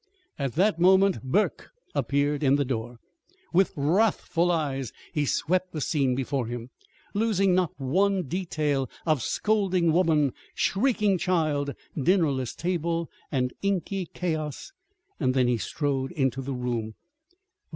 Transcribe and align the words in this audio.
At 0.39 0.53
that 0.53 0.79
moment 0.79 1.21
Burke 1.21 1.69
appeared 1.93 2.41
in 2.41 2.55
the 2.55 2.65
door. 2.65 2.97
With 3.53 3.71
wrathful 3.75 4.49
eyes 4.51 4.91
he 5.13 5.27
swept 5.27 5.73
the 5.73 5.79
scene 5.79 6.15
before 6.15 6.47
him, 6.47 6.71
losing 7.13 7.53
not 7.53 7.73
one 7.79 8.23
detail 8.23 8.89
of 9.05 9.21
scolding 9.21 9.91
woman, 9.93 10.33
shrieking 10.55 11.19
child, 11.19 11.75
dinnerless 11.95 12.55
table, 12.55 13.11
and 13.31 13.53
inky 13.61 14.07
chaos. 14.11 14.71
Then 15.19 15.47
he 15.47 15.59
strode 15.59 16.11
into 16.13 16.41
the 16.41 16.55
room. 16.55 16.95